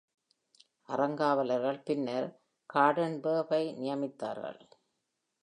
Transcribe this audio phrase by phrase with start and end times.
[0.89, 2.27] அறங்காவர்கள் பின்னர்
[2.69, 4.61] Hardenbergh-ஐ நியமித்தார்கள்.